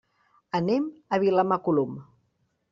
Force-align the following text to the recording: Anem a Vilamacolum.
Anem 0.59 0.87
a 1.15 1.21
Vilamacolum. 1.25 2.03